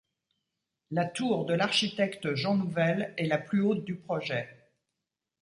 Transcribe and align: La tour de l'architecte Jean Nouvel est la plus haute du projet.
La 0.89 1.05
tour 1.05 1.45
de 1.45 1.53
l'architecte 1.53 2.33
Jean 2.33 2.55
Nouvel 2.55 3.13
est 3.17 3.27
la 3.27 3.37
plus 3.37 3.61
haute 3.61 3.85
du 3.85 3.93
projet. 3.95 4.49